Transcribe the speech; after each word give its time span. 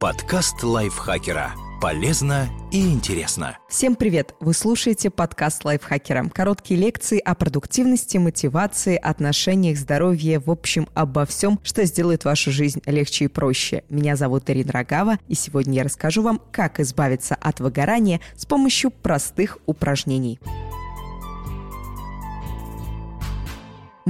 Подкаст 0.00 0.62
лайфхакера. 0.62 1.52
Полезно 1.78 2.48
и 2.72 2.90
интересно. 2.90 3.58
Всем 3.68 3.94
привет! 3.94 4.34
Вы 4.40 4.54
слушаете 4.54 5.10
подкаст 5.10 5.62
лайфхакера. 5.66 6.26
Короткие 6.32 6.80
лекции 6.80 7.18
о 7.18 7.34
продуктивности, 7.34 8.16
мотивации, 8.16 8.96
отношениях, 8.96 9.76
здоровье, 9.76 10.38
в 10.38 10.50
общем, 10.50 10.88
обо 10.94 11.26
всем, 11.26 11.60
что 11.62 11.84
сделает 11.84 12.24
вашу 12.24 12.50
жизнь 12.50 12.80
легче 12.86 13.26
и 13.26 13.28
проще. 13.28 13.84
Меня 13.90 14.16
зовут 14.16 14.48
Ирина 14.48 14.72
Рогава, 14.72 15.18
и 15.28 15.34
сегодня 15.34 15.74
я 15.74 15.84
расскажу 15.84 16.22
вам, 16.22 16.40
как 16.50 16.80
избавиться 16.80 17.34
от 17.34 17.60
выгорания 17.60 18.22
с 18.36 18.46
помощью 18.46 18.90
простых 18.90 19.58
упражнений. 19.66 20.40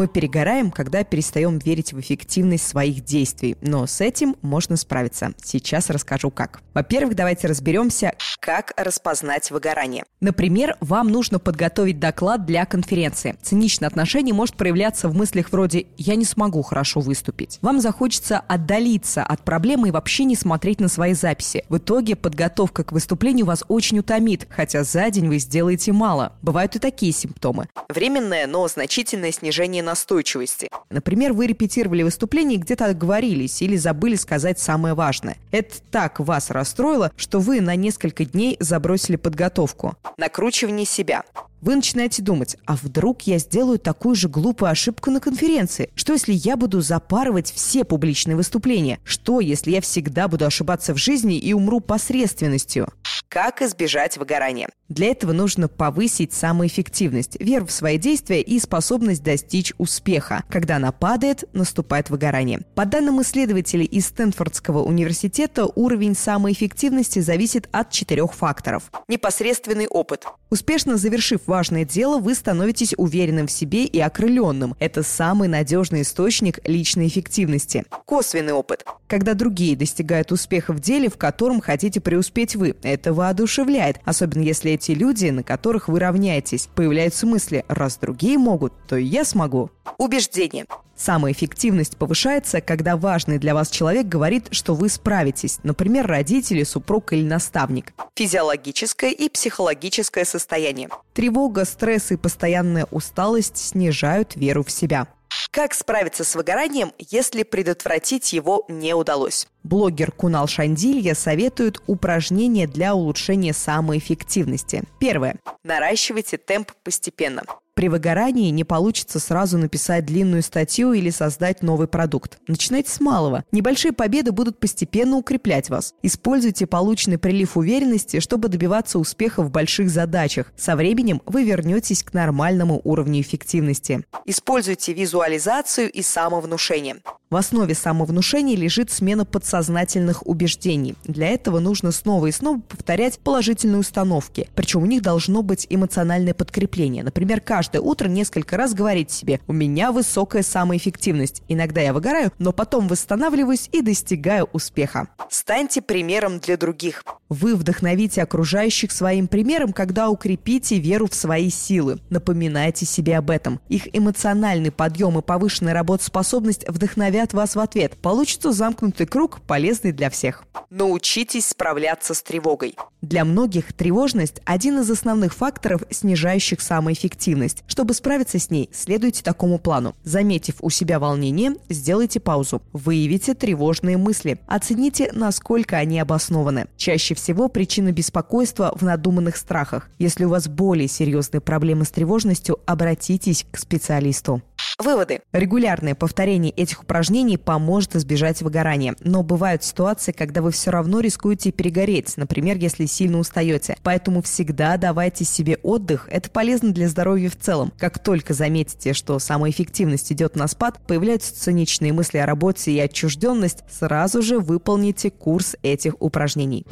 Мы 0.00 0.08
перегораем, 0.08 0.70
когда 0.70 1.04
перестаем 1.04 1.58
верить 1.58 1.92
в 1.92 2.00
эффективность 2.00 2.66
своих 2.66 3.04
действий, 3.04 3.58
но 3.60 3.86
с 3.86 4.00
этим 4.00 4.34
можно 4.40 4.78
справиться. 4.78 5.34
Сейчас 5.44 5.90
расскажу 5.90 6.30
как. 6.30 6.62
Во-первых, 6.72 7.14
давайте 7.14 7.48
разберемся, 7.48 8.14
как 8.38 8.72
распознать 8.78 9.50
выгорание. 9.50 10.04
Например, 10.20 10.78
вам 10.80 11.08
нужно 11.08 11.38
подготовить 11.38 11.98
доклад 11.98 12.46
для 12.46 12.64
конференции. 12.64 13.36
Циничное 13.42 13.88
отношение 13.88 14.32
может 14.32 14.56
проявляться 14.56 15.06
в 15.10 15.14
мыслях 15.14 15.52
вроде 15.52 15.84
«я 15.98 16.14
не 16.14 16.24
смогу 16.24 16.62
хорошо 16.62 17.00
выступить». 17.00 17.58
Вам 17.60 17.78
захочется 17.78 18.38
отдалиться 18.38 19.22
от 19.22 19.44
проблемы 19.44 19.88
и 19.88 19.90
вообще 19.90 20.24
не 20.24 20.34
смотреть 20.34 20.80
на 20.80 20.88
свои 20.88 21.12
записи. 21.12 21.66
В 21.68 21.76
итоге 21.76 22.16
подготовка 22.16 22.84
к 22.84 22.92
выступлению 22.92 23.44
вас 23.44 23.64
очень 23.68 23.98
утомит, 23.98 24.46
хотя 24.48 24.82
за 24.82 25.10
день 25.10 25.28
вы 25.28 25.36
сделаете 25.36 25.92
мало. 25.92 26.32
Бывают 26.40 26.74
и 26.76 26.78
такие 26.78 27.12
симптомы. 27.12 27.68
Временное, 27.90 28.46
но 28.46 28.66
значительное 28.66 29.32
снижение 29.32 29.89
настойчивости. 29.90 30.68
Например, 30.88 31.32
вы 31.32 31.48
репетировали 31.48 32.04
выступление 32.04 32.58
и 32.58 32.60
где-то 32.60 32.86
отговорились 32.86 33.60
или 33.60 33.76
забыли 33.76 34.14
сказать 34.14 34.60
самое 34.60 34.94
важное. 34.94 35.36
Это 35.50 35.74
так 35.90 36.20
вас 36.20 36.50
расстроило, 36.50 37.10
что 37.16 37.40
вы 37.40 37.60
на 37.60 37.74
несколько 37.74 38.24
дней 38.24 38.56
забросили 38.60 39.16
подготовку. 39.16 39.96
Накручивание 40.16 40.86
себя. 40.86 41.24
Вы 41.60 41.76
начинаете 41.76 42.22
думать, 42.22 42.56
а 42.64 42.76
вдруг 42.76 43.22
я 43.22 43.38
сделаю 43.38 43.78
такую 43.78 44.14
же 44.14 44.28
глупую 44.28 44.70
ошибку 44.70 45.10
на 45.10 45.20
конференции? 45.20 45.90
Что 45.94 46.14
если 46.14 46.32
я 46.32 46.56
буду 46.56 46.80
запарывать 46.80 47.52
все 47.52 47.84
публичные 47.84 48.36
выступления? 48.36 48.98
Что 49.04 49.40
если 49.40 49.72
я 49.72 49.82
всегда 49.82 50.28
буду 50.28 50.46
ошибаться 50.46 50.94
в 50.94 50.96
жизни 50.96 51.36
и 51.36 51.52
умру 51.52 51.80
посредственностью? 51.80 52.88
Как 53.30 53.62
избежать 53.62 54.16
выгорания? 54.16 54.68
Для 54.88 55.06
этого 55.06 55.30
нужно 55.32 55.68
повысить 55.68 56.32
самоэффективность, 56.32 57.40
веру 57.40 57.64
в 57.64 57.70
свои 57.70 57.96
действия 57.96 58.42
и 58.42 58.58
способность 58.58 59.22
достичь 59.22 59.72
успеха. 59.78 60.42
Когда 60.50 60.76
она 60.76 60.90
падает, 60.90 61.44
наступает 61.52 62.10
выгорание. 62.10 62.62
По 62.74 62.86
данным 62.86 63.22
исследователей 63.22 63.84
из 63.84 64.06
Стэнфордского 64.06 64.82
университета, 64.82 65.66
уровень 65.66 66.16
самоэффективности 66.16 67.20
зависит 67.20 67.68
от 67.70 67.92
четырех 67.92 68.34
факторов. 68.34 68.90
Непосредственный 69.06 69.86
опыт. 69.86 70.26
Успешно 70.50 70.96
завершив 70.96 71.42
важное 71.46 71.84
дело, 71.84 72.18
вы 72.18 72.34
становитесь 72.34 72.94
уверенным 72.96 73.46
в 73.46 73.52
себе 73.52 73.84
и 73.84 74.00
окрыленным. 74.00 74.74
Это 74.80 75.04
самый 75.04 75.46
надежный 75.46 76.02
источник 76.02 76.58
личной 76.66 77.06
эффективности. 77.06 77.84
Косвенный 78.06 78.54
опыт. 78.54 78.84
Когда 79.06 79.34
другие 79.34 79.76
достигают 79.76 80.32
успеха 80.32 80.72
в 80.72 80.80
деле, 80.80 81.08
в 81.08 81.16
котором 81.16 81.60
хотите 81.60 82.00
преуспеть 82.00 82.56
вы. 82.56 82.74
Это 82.82 83.12
воодушевляет, 83.20 84.00
особенно 84.06 84.42
если 84.42 84.72
эти 84.72 84.92
люди, 84.92 85.26
на 85.26 85.42
которых 85.42 85.88
вы 85.88 86.00
равняетесь. 86.00 86.70
Появляются 86.74 87.26
мысли 87.26 87.66
«раз 87.68 87.98
другие 87.98 88.38
могут, 88.38 88.72
то 88.88 88.96
и 88.96 89.04
я 89.04 89.26
смогу». 89.26 89.70
Убеждение. 89.98 90.64
Самая 90.96 91.32
эффективность 91.32 91.98
повышается, 91.98 92.62
когда 92.62 92.96
важный 92.96 93.38
для 93.38 93.54
вас 93.54 93.68
человек 93.68 94.06
говорит, 94.06 94.48
что 94.52 94.74
вы 94.74 94.88
справитесь, 94.88 95.58
например, 95.62 96.06
родители, 96.06 96.62
супруг 96.62 97.12
или 97.12 97.22
наставник. 97.22 97.92
Физиологическое 98.16 99.10
и 99.10 99.28
психологическое 99.28 100.24
состояние. 100.24 100.88
Тревога, 101.12 101.66
стресс 101.66 102.12
и 102.12 102.16
постоянная 102.16 102.86
усталость 102.90 103.58
снижают 103.58 104.34
веру 104.34 104.64
в 104.64 104.70
себя. 104.70 105.08
Как 105.50 105.74
справиться 105.74 106.24
с 106.24 106.34
выгоранием, 106.34 106.92
если 106.98 107.42
предотвратить 107.42 108.32
его 108.32 108.64
не 108.68 108.94
удалось? 108.94 109.46
Блогер 109.62 110.10
Кунал 110.12 110.46
Шандилья 110.46 111.14
советует 111.14 111.82
упражнения 111.86 112.66
для 112.66 112.94
улучшения 112.94 113.52
самоэффективности. 113.52 114.84
Первое. 114.98 115.36
Наращивайте 115.64 116.38
темп 116.38 116.72
постепенно. 116.82 117.42
При 117.80 117.88
выгорании 117.88 118.50
не 118.50 118.64
получится 118.64 119.18
сразу 119.18 119.56
написать 119.56 120.04
длинную 120.04 120.42
статью 120.42 120.92
или 120.92 121.08
создать 121.08 121.62
новый 121.62 121.88
продукт. 121.88 122.38
Начинайте 122.46 122.90
с 122.90 123.00
малого. 123.00 123.42
Небольшие 123.52 123.92
победы 123.92 124.32
будут 124.32 124.60
постепенно 124.60 125.16
укреплять 125.16 125.70
вас. 125.70 125.94
Используйте 126.02 126.66
полученный 126.66 127.16
прилив 127.16 127.56
уверенности, 127.56 128.20
чтобы 128.20 128.48
добиваться 128.48 128.98
успеха 128.98 129.42
в 129.42 129.50
больших 129.50 129.88
задачах. 129.88 130.52
Со 130.58 130.76
временем 130.76 131.22
вы 131.24 131.44
вернетесь 131.44 132.02
к 132.02 132.12
нормальному 132.12 132.82
уровню 132.84 133.22
эффективности. 133.22 134.04
Используйте 134.26 134.92
визуализацию 134.92 135.90
и 135.90 136.02
самовнушение. 136.02 136.96
В 137.30 137.36
основе 137.36 137.76
самовнушения 137.76 138.56
лежит 138.56 138.90
смена 138.90 139.24
подсознательных 139.24 140.26
убеждений. 140.26 140.96
Для 141.04 141.28
этого 141.28 141.60
нужно 141.60 141.92
снова 141.92 142.26
и 142.26 142.32
снова 142.32 142.58
повторять 142.58 143.20
положительные 143.20 143.78
установки. 143.78 144.48
Причем 144.56 144.82
у 144.82 144.86
них 144.86 145.00
должно 145.00 145.42
быть 145.42 145.64
эмоциональное 145.70 146.34
подкрепление. 146.34 147.04
Например, 147.04 147.40
каждое 147.40 147.82
утро 147.82 148.08
несколько 148.08 148.56
раз 148.56 148.74
говорить 148.74 149.12
себе 149.12 149.38
«У 149.46 149.52
меня 149.52 149.92
высокая 149.92 150.42
самоэффективность». 150.42 151.42
Иногда 151.46 151.80
я 151.80 151.92
выгораю, 151.92 152.32
но 152.40 152.50
потом 152.50 152.88
восстанавливаюсь 152.88 153.68
и 153.70 153.80
достигаю 153.80 154.48
успеха. 154.52 155.06
Станьте 155.28 155.82
примером 155.82 156.40
для 156.40 156.56
других. 156.56 157.04
Вы 157.28 157.54
вдохновите 157.54 158.24
окружающих 158.24 158.90
своим 158.90 159.28
примером, 159.28 159.72
когда 159.72 160.10
укрепите 160.10 160.80
веру 160.80 161.06
в 161.06 161.14
свои 161.14 161.48
силы. 161.48 162.00
Напоминайте 162.10 162.86
себе 162.86 163.16
об 163.16 163.30
этом. 163.30 163.60
Их 163.68 163.86
эмоциональный 163.92 164.72
подъем 164.72 165.16
и 165.16 165.22
повышенная 165.22 165.74
работоспособность 165.74 166.68
вдохновят 166.68 167.19
удивят 167.20 167.34
вас 167.34 167.54
в 167.56 167.60
ответ. 167.60 167.96
Получится 168.00 168.52
замкнутый 168.52 169.06
круг, 169.06 169.40
полезный 169.46 169.92
для 169.92 170.08
всех. 170.08 170.44
Научитесь 170.70 171.46
справляться 171.46 172.14
с 172.14 172.22
тревогой. 172.22 172.76
Для 173.02 173.24
многих 173.24 173.72
тревожность– 173.72 174.40
один 174.44 174.80
из 174.80 174.90
основных 174.90 175.34
факторов, 175.34 175.82
снижающих 175.90 176.60
самоэффективность. 176.60 177.62
Чтобы 177.66 177.94
справиться 177.94 178.38
с 178.38 178.50
ней, 178.50 178.70
следуйте 178.72 179.22
такому 179.22 179.58
плану. 179.58 179.94
Заметив 180.04 180.56
у 180.60 180.70
себя 180.70 180.98
волнение, 180.98 181.54
сделайте 181.68 182.20
паузу. 182.20 182.62
Выявите 182.72 183.34
тревожные 183.34 183.96
мысли. 183.96 184.38
Оцените, 184.46 185.10
насколько 185.12 185.76
они 185.76 185.98
обоснованы. 185.98 186.68
Чаще 186.76 187.14
всего 187.14 187.48
причина 187.48 187.92
беспокойства 187.92 188.72
в 188.74 188.82
надуманных 188.82 189.36
страхах. 189.36 189.90
Если 189.98 190.24
у 190.24 190.30
вас 190.30 190.48
более 190.48 190.88
серьезные 190.88 191.40
проблемы 191.40 191.84
с 191.84 191.90
тревожностью, 191.90 192.60
обратитесь 192.66 193.44
к 193.50 193.58
специалисту. 193.58 194.42
Выводы. 194.80 195.20
Регулярное 195.32 195.94
повторение 195.94 196.52
этих 196.52 196.82
упражнений 196.82 197.36
поможет 197.36 197.96
избежать 197.96 198.40
выгорания. 198.40 198.96
Но 199.00 199.22
бывают 199.22 199.62
ситуации, 199.62 200.12
когда 200.12 200.40
вы 200.40 200.50
все 200.50 200.70
равно 200.70 201.00
рискуете 201.00 201.52
перегореть, 201.52 202.16
например, 202.16 202.56
если 202.56 202.86
сильно 202.86 203.18
устаете. 203.18 203.76
Поэтому 203.82 204.22
всегда 204.22 204.78
давайте 204.78 205.24
себе 205.24 205.58
отдых. 205.62 206.08
Это 206.10 206.30
полезно 206.30 206.72
для 206.72 206.88
здоровья 206.88 207.28
в 207.28 207.36
целом. 207.36 207.72
Как 207.78 208.02
только 208.02 208.32
заметите, 208.32 208.94
что 208.94 209.18
самоэффективность 209.18 210.12
идет 210.12 210.34
на 210.34 210.48
спад, 210.48 210.78
появляются 210.86 211.38
циничные 211.38 211.92
мысли 211.92 212.18
о 212.18 212.26
работе 212.26 212.72
и 212.72 212.80
отчужденность, 212.80 213.64
сразу 213.70 214.22
же 214.22 214.38
выполните 214.38 215.10
курс 215.10 215.56
этих 215.62 215.94
упражнений. 216.00 216.66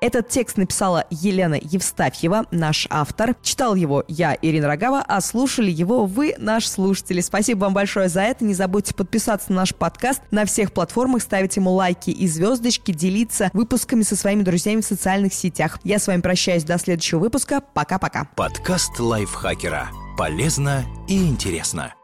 Этот 0.00 0.28
текст 0.28 0.56
написала 0.56 1.06
Елена 1.10 1.58
Евстафьева, 1.60 2.46
наш 2.52 2.86
автор. 2.88 3.34
Читал 3.42 3.74
его 3.74 4.04
я, 4.06 4.36
Ирина 4.40 4.68
Рогава, 4.68 5.04
а 5.06 5.20
слушали 5.20 5.70
его 5.70 6.06
вы, 6.06 6.34
наш 6.38 6.66
слушатели. 6.68 7.20
Спасибо 7.20 7.64
вам 7.64 7.74
большое 7.74 8.08
за 8.08 8.22
это. 8.22 8.44
Не 8.44 8.54
забудьте 8.54 8.94
подписаться 8.94 9.50
на 9.50 9.58
наш 9.58 9.74
подкаст 9.74 10.22
на 10.30 10.44
всех 10.44 10.72
платформах, 10.72 11.22
ставить 11.22 11.56
ему 11.56 11.72
лайки 11.72 12.10
и 12.10 12.28
звездочки, 12.28 12.92
делиться 12.92 13.50
выпусками 13.52 14.02
со 14.02 14.14
своими 14.14 14.42
друзьями 14.42 14.82
в 14.82 14.86
социальных 14.86 15.34
сетях. 15.34 15.80
Я 15.82 15.98
с 15.98 16.06
вами 16.06 16.20
прощаюсь 16.20 16.64
до 16.64 16.78
следующего 16.78 17.18
выпуска. 17.18 17.60
Пока-пока. 17.60 18.28
Подкаст 18.36 18.98
лайфхакера. 19.00 19.88
Полезно 20.16 20.84
и 21.08 21.16
интересно. 21.26 21.94